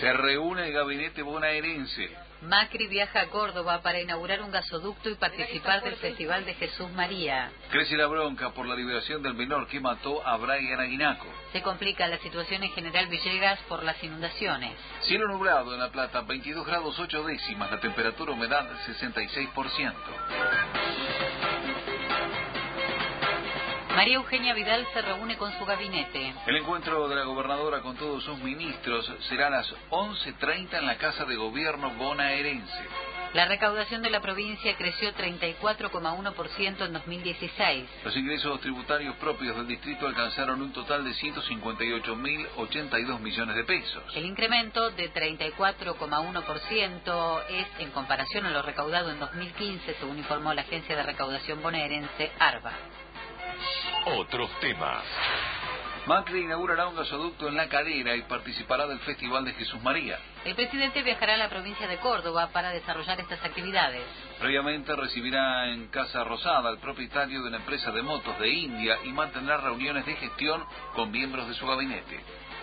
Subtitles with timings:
[0.00, 2.08] Se reúne el gabinete bonaerense.
[2.42, 7.50] Macri viaja a Córdoba para inaugurar un gasoducto y participar del Festival de Jesús María.
[7.70, 11.26] Crece la bronca por la liberación del menor que mató a Brian Aguinaco.
[11.52, 14.72] Se complica la situación en General Villegas por las inundaciones.
[15.00, 19.94] Cielo nublado en La Plata, 22 grados 8 décimas, la temperatura humedad 66%.
[23.98, 26.32] María Eugenia Vidal se reúne con su gabinete.
[26.46, 30.98] El encuentro de la gobernadora con todos sus ministros será a las 11.30 en la
[30.98, 32.78] Casa de Gobierno bonaerense.
[33.34, 37.90] La recaudación de la provincia creció 34,1% en 2016.
[38.04, 44.04] Los ingresos tributarios propios del distrito alcanzaron un total de 158.082 millones de pesos.
[44.14, 50.62] El incremento de 34,1% es en comparación a lo recaudado en 2015, según informó la
[50.62, 52.74] agencia de recaudación bonaerense ARBA.
[54.16, 55.04] Otros temas.
[56.06, 60.18] Macri inaugurará un gasoducto en La Calera y participará del Festival de Jesús María.
[60.46, 64.04] El presidente viajará a la provincia de Córdoba para desarrollar estas actividades.
[64.38, 69.08] Previamente recibirá en Casa Rosada al propietario de una empresa de motos de India y
[69.08, 72.20] mantendrá reuniones de gestión con miembros de su gabinete.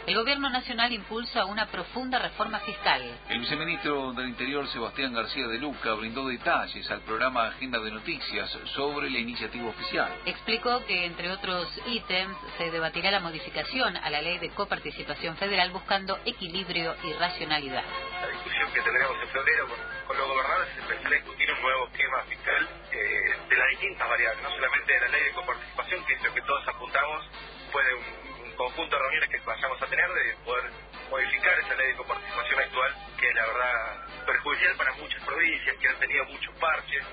[0.07, 3.01] El gobierno nacional impulsa una profunda reforma fiscal.
[3.27, 8.51] El viceministro del Interior, Sebastián García de Luca, brindó detalles al programa Agenda de Noticias
[8.75, 10.11] sobre la iniciativa oficial.
[10.27, 15.71] Explicó que, entre otros ítems, se debatirá la modificación a la ley de coparticipación federal
[15.71, 17.83] buscando equilibrio y racionalidad.
[18.21, 19.67] La discusión que tendremos en febrero
[20.05, 24.07] con, los gobernadores es empezar a discutir un nuevo esquema fiscal eh, de las distintas
[24.07, 27.25] variables, no solamente de la ley de coparticipación, que es lo que todos apuntamos,
[27.71, 30.65] puede un conjunto de reuniones que vayamos a tener de poder
[31.09, 35.87] modificar esa ley de coparticipación actual, que es la verdad perjudicial para muchas provincias, que
[35.87, 37.03] han tenido muchos parches,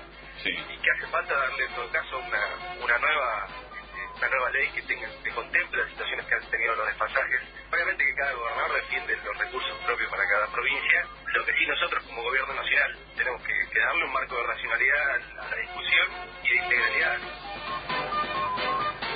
[0.45, 2.49] y que hace falta darle en todo caso una,
[2.83, 3.47] una nueva
[4.53, 7.41] ley que tenga que contemple las situaciones que han tenido los desfasajes.
[7.71, 12.03] Obviamente que cada gobernador defiende los recursos propios para cada provincia, lo que sí nosotros
[12.03, 16.07] como gobierno nacional tenemos que, darle un marco de racionalidad a la discusión
[16.43, 17.52] y de integralidad.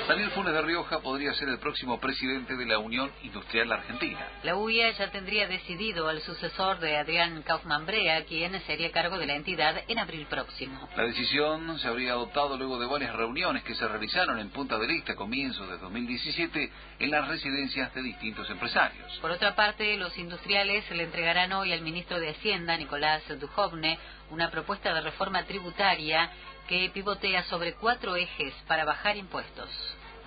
[0.07, 4.25] Daniel Funes de Rioja podría ser el próximo presidente de la Unión Industrial Argentina.
[4.43, 9.25] La UIA ya tendría decidido al sucesor de Adrián Kaufman Brea, quien sería cargo de
[9.25, 10.87] la entidad en abril próximo.
[10.95, 14.91] La decisión se habría adoptado luego de varias reuniones que se realizaron en Punta del
[14.91, 19.11] Este a comienzos de 2017 en las residencias de distintos empresarios.
[19.19, 24.51] Por otra parte, los industriales le entregarán hoy al ministro de Hacienda, Nicolás Dujovne, una
[24.51, 26.31] propuesta de reforma tributaria
[26.67, 29.69] que pivotea sobre cuatro ejes para bajar impuestos.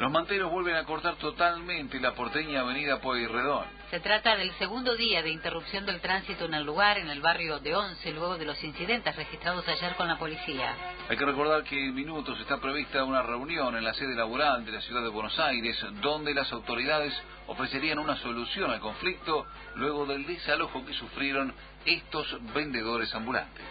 [0.00, 3.66] Los manteros vuelven a cortar totalmente la porteña avenida Pueyrredón.
[3.90, 7.58] Se trata del segundo día de interrupción del tránsito en el lugar, en el barrio
[7.58, 10.74] de Once, luego de los incidentes registrados ayer con la policía.
[11.06, 14.72] Hay que recordar que en minutos está prevista una reunión en la sede laboral de
[14.72, 17.12] la ciudad de Buenos Aires, donde las autoridades
[17.48, 21.52] ofrecerían una solución al conflicto luego del desalojo que sufrieron
[21.84, 23.66] estos vendedores ambulantes.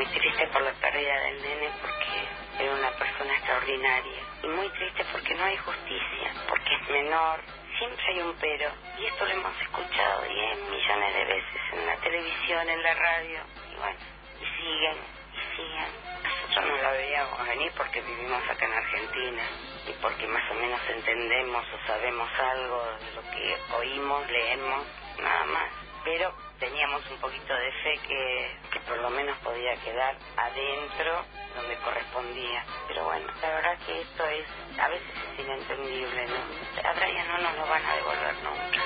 [0.00, 5.04] Muy triste por la pérdida del nene porque era una persona extraordinaria y muy triste
[5.12, 7.40] porque no hay justicia, porque es menor,
[7.76, 11.96] siempre hay un pero y esto lo hemos escuchado 10 millones de veces en la
[11.96, 13.40] televisión, en la radio
[13.70, 13.98] y bueno,
[14.40, 14.96] y siguen
[15.36, 15.92] y siguen.
[16.24, 19.42] Nosotros no la veíamos venir porque vivimos acá en Argentina
[19.86, 24.86] y porque más o menos entendemos o sabemos algo de lo que oímos, leemos,
[25.18, 25.70] nada más.
[26.04, 31.24] Pero teníamos un poquito de fe que, que por lo menos podía quedar adentro
[31.56, 32.64] donde correspondía.
[32.86, 34.46] Pero bueno, la verdad que esto es,
[34.78, 36.88] a veces es inentendible, ¿no?
[36.88, 38.80] A Brian no nos lo van a devolver nunca.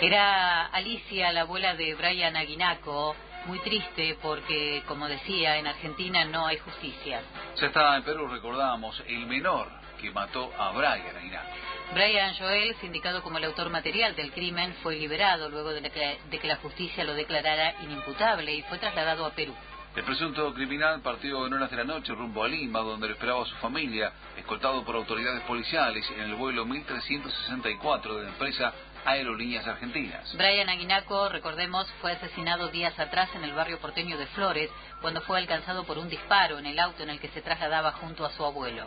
[0.00, 3.16] Era Alicia, la abuela de Brian Aguinaco,
[3.46, 7.22] muy triste porque, como decía, en Argentina no hay justicia.
[7.56, 9.70] Ya está en Perú, recordamos, el menor
[10.00, 11.75] que mató a Brian Aguinaco.
[11.94, 16.56] Brian Joel, sindicado como el autor material del crimen, fue liberado luego de que, la
[16.56, 19.54] justicia lo declarara inimputable y fue trasladado a Perú.
[19.94, 23.46] El presunto criminal partió en horas de la noche rumbo a Lima, donde lo esperaba
[23.46, 28.74] su familia, escoltado por autoridades policiales en el vuelo 1364 de la empresa
[29.06, 30.36] aerolíneas argentinas.
[30.36, 34.68] Brian Aguinaco, recordemos, fue asesinado días atrás en el barrio porteño de Flores
[35.00, 38.26] cuando fue alcanzado por un disparo en el auto en el que se trasladaba junto
[38.26, 38.86] a su abuelo.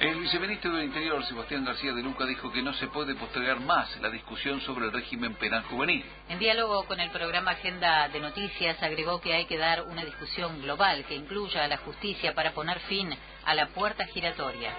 [0.00, 3.96] El viceministro del Interior, Sebastián García de Luca, dijo que no se puede postergar más
[4.00, 6.04] la discusión sobre el régimen penal juvenil.
[6.28, 10.60] En diálogo con el programa Agenda de Noticias, agregó que hay que dar una discusión
[10.62, 13.08] global que incluya a la justicia para poner fin
[13.44, 14.74] a la puerta giratoria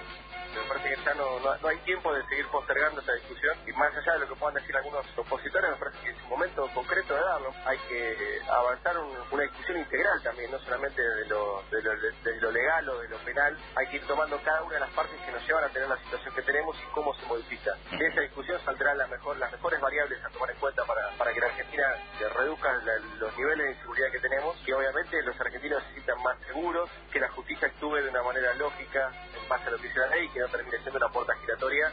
[0.62, 4.12] me parece que ya no, hay tiempo de seguir postergando esta discusión y más allá
[4.14, 7.20] de lo que puedan decir algunos opositores, me parece que es un momento concreto de
[7.20, 7.54] darlo.
[7.64, 8.96] Hay que avanzar
[9.30, 13.56] una discusión integral también, no solamente de lo, de, lo, legal o de lo penal,
[13.74, 15.98] hay que ir tomando cada una de las partes que nos llevan a tener la
[15.98, 17.74] situación que tenemos y cómo se modifica.
[17.90, 21.40] De esa discusión saldrán la mejor, las mejores variables a tomar en cuenta para, que
[21.40, 21.94] la Argentina
[22.34, 22.72] reduzca
[23.18, 27.28] los niveles de inseguridad que tenemos y obviamente los argentinos necesitan más seguros, que la
[27.30, 30.52] justicia actúe de una manera lógica en base a lo que dice la ley, no
[30.52, 31.92] termine siendo una puerta giratoria.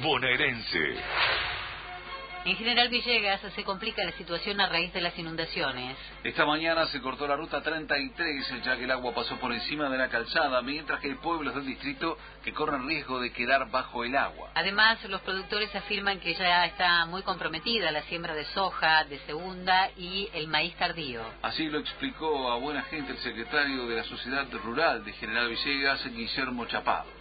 [0.00, 0.96] Bonaerense.
[2.48, 5.98] En General Villegas se complica la situación a raíz de las inundaciones.
[6.24, 9.98] Esta mañana se cortó la ruta 33 ya que el agua pasó por encima de
[9.98, 14.16] la calzada, mientras que hay pueblos del distrito que corren riesgo de quedar bajo el
[14.16, 14.52] agua.
[14.54, 19.90] Además, los productores afirman que ya está muy comprometida la siembra de soja, de segunda
[19.98, 21.20] y el maíz tardío.
[21.42, 26.02] Así lo explicó a buena gente el secretario de la Sociedad Rural de General Villegas,
[26.14, 27.17] Guillermo Chapado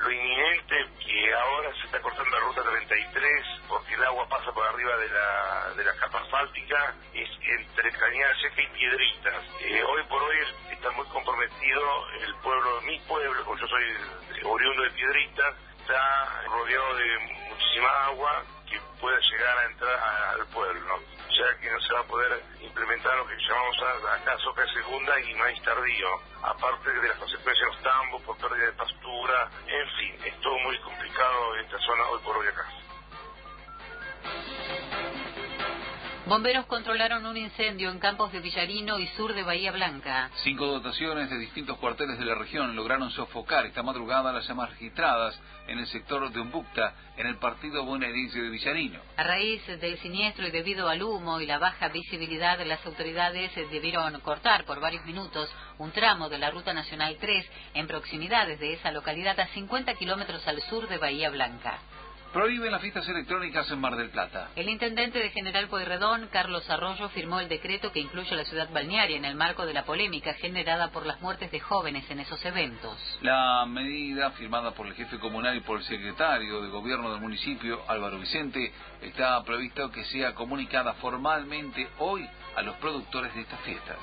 [0.00, 4.66] lo inminente que ahora se está cortando la ruta 33 porque el agua pasa por
[4.66, 9.44] arriba de la, de la capa asfáltica es entre Cañada Seca y Piedritas.
[9.60, 10.36] Eh, hoy por hoy
[10.70, 16.94] está muy comprometido el pueblo, mi pueblo, porque yo soy oriundo de Piedritas, está rodeado
[16.94, 17.18] de
[17.50, 19.98] muchísima agua que puede llegar a entrar
[20.34, 20.94] al pueblo.
[20.96, 23.76] O sea que no se va a poder implementar lo que llamamos
[24.12, 26.08] acá soca segunda y maíz tardío,
[26.42, 27.90] aparte de las consecuencias de
[36.30, 40.30] Bomberos controlaron un incendio en campos de Villarino y sur de Bahía Blanca.
[40.44, 45.36] Cinco dotaciones de distintos cuarteles de la región lograron sofocar esta madrugada las llamas registradas
[45.66, 49.00] en el sector de Umbucta, en el partido bonaerense de Villarino.
[49.16, 54.20] A raíz del siniestro y debido al humo y la baja visibilidad, las autoridades debieron
[54.20, 57.44] cortar por varios minutos un tramo de la Ruta Nacional 3
[57.74, 61.80] en proximidades de esa localidad a 50 kilómetros al sur de Bahía Blanca
[62.32, 64.50] prohíben las fiestas electrónicas en Mar del Plata.
[64.56, 68.70] El intendente de General Pueyrredón, Carlos Arroyo, firmó el decreto que incluye a la ciudad
[68.72, 72.44] balnearia en el marco de la polémica generada por las muertes de jóvenes en esos
[72.44, 72.96] eventos.
[73.22, 77.82] La medida, firmada por el jefe comunal y por el secretario de gobierno del municipio,
[77.88, 78.72] Álvaro Vicente,
[79.02, 83.98] está previsto que sea comunicada formalmente hoy a los productores de estas fiestas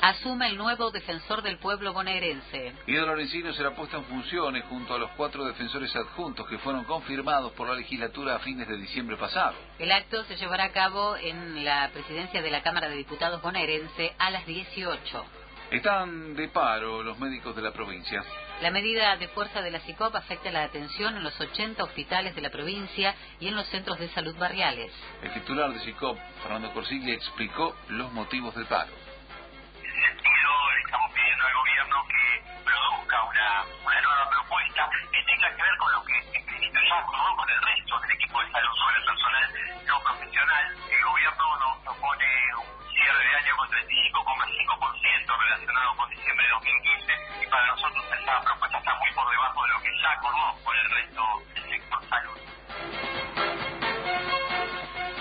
[0.00, 2.74] asume el nuevo defensor del pueblo bonaerense.
[2.86, 7.52] Guido Lorenzino será puesto en funciones junto a los cuatro defensores adjuntos que fueron confirmados
[7.52, 9.54] por la legislatura a fines de diciembre pasado.
[9.78, 14.14] El acto se llevará a cabo en la presidencia de la Cámara de Diputados bonaerense
[14.18, 15.24] a las 18.
[15.70, 18.22] Están de paro los médicos de la provincia.
[18.62, 22.40] La medida de fuerza de la CICOP afecta la atención en los 80 hospitales de
[22.40, 24.92] la provincia y en los centros de salud barriales.
[25.22, 29.05] El titular de CICOP, Fernando Corsiglia, explicó los motivos del paro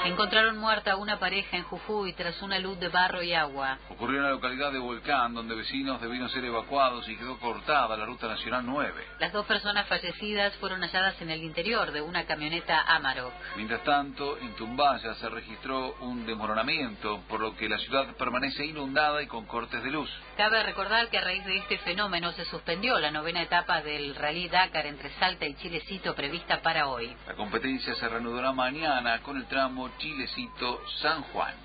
[0.06, 3.80] Encontraron muerta una pareja en Jujuy tras una luz de barro y agua.
[3.90, 8.06] Ocurrió en la localidad de Volcán, donde vecinos debieron ser evacuados y quedó cortada la
[8.06, 9.04] ruta nacional 9.
[9.20, 13.34] Las dos personas fallecidas fueron halladas en el interior de una camioneta Amarok.
[13.56, 19.24] Mientras tanto, en Tumbaya se registró un desmoronamiento, por lo que la ciudad permanece inundada
[19.24, 20.10] y con cortes de luz.
[20.38, 24.50] Cabe recordar que a raíz de este fenómeno se suspendió la novena etapa del Rally
[24.50, 27.16] Dakar entre Salta y Chilecito prevista para hoy.
[27.26, 31.56] La competencia se reanudará mañana con el tramo Chilecito San Juan.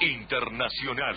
[0.00, 1.16] Internacional.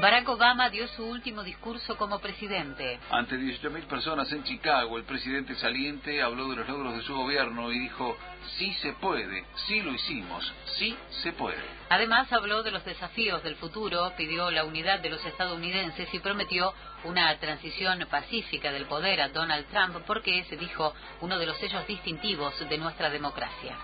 [0.00, 3.00] Barack Obama dio su último discurso como presidente.
[3.10, 7.72] Ante 18.000 personas en Chicago, el presidente saliente habló de los logros de su gobierno
[7.72, 8.14] y dijo,
[8.58, 11.62] sí se puede, sí lo hicimos, sí se puede.
[11.88, 16.74] Además habló de los desafíos del futuro, pidió la unidad de los estadounidenses y prometió
[17.04, 21.86] una transición pacífica del poder a Donald Trump porque es, dijo, uno de los sellos
[21.86, 23.78] distintivos de nuestra democracia.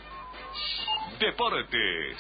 [1.18, 2.16] Deportes.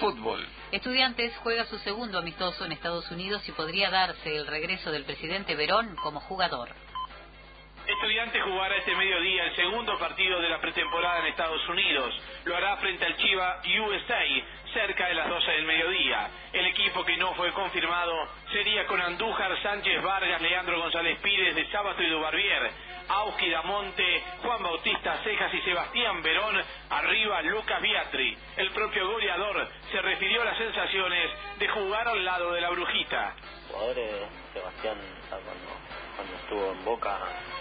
[0.00, 0.46] Fútbol.
[0.72, 5.54] Estudiantes juega su segundo amistoso en Estados Unidos y podría darse el regreso del presidente
[5.54, 6.68] Verón como jugador.
[7.96, 12.14] Estudiante jugará este mediodía el segundo partido de la pretemporada en Estados Unidos.
[12.44, 14.22] Lo hará frente al Chiva USA,
[14.74, 16.28] cerca de las 12 del mediodía.
[16.52, 18.12] El equipo que no fue confirmado
[18.52, 22.70] sería con Andújar, Sánchez Vargas, Leandro González Pires de Sábato y Dubarbier,
[23.08, 28.36] Auski Damonte, Juan Bautista Cejas y Sebastián Verón, arriba Lucas Biatri.
[28.58, 33.34] El propio goleador se refirió a las sensaciones de jugar al lado de la brujita.
[33.70, 34.98] Jugadores, Sebastián,
[36.16, 37.18] cuando estuvo en Boca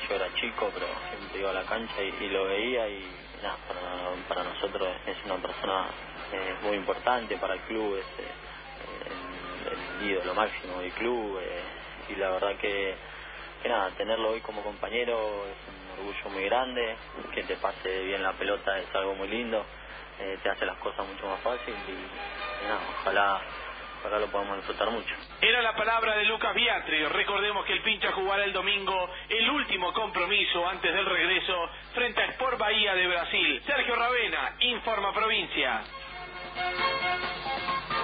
[0.08, 3.06] yo era chico, pero siempre iba a la cancha y, lo veía y
[3.42, 3.58] nada,
[4.28, 5.88] para, nosotros es una persona
[6.32, 11.64] eh, muy importante para el club, es eh, el, ídolo máximo del club eh,
[12.10, 12.96] y la verdad que,
[13.68, 16.96] nada, tenerlo hoy como compañero es un orgullo muy grande,
[17.34, 19.66] que te pase bien la pelota es algo muy lindo,
[20.42, 23.42] te hace las cosas mucho más fáciles y nada, ojalá
[24.06, 25.14] acá lo podemos disfrutar mucho.
[25.42, 27.06] Era la palabra de Lucas Biatri.
[27.06, 32.26] Recordemos que el pincha jugará el domingo el último compromiso antes del regreso frente a
[32.32, 33.62] Sport Bahía de Brasil.
[33.66, 35.82] Sergio Ravena, Informa Provincia.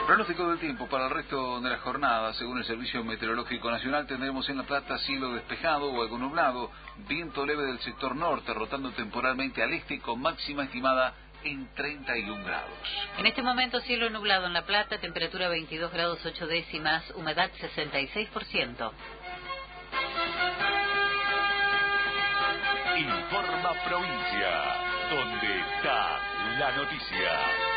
[0.05, 4.49] Pronóstico del tiempo para el resto de la jornada, según el Servicio Meteorológico Nacional, tendremos
[4.49, 6.71] en La Plata cielo despejado o algo nublado,
[7.07, 12.69] viento leve del sector norte, rotando temporalmente al este con máxima estimada en 31 grados.
[13.17, 18.91] En este momento cielo nublado en La Plata, temperatura 22 grados 8 décimas, humedad 66%.
[22.97, 24.75] Informa Provincia,
[25.09, 26.19] donde está
[26.59, 27.70] la noticia.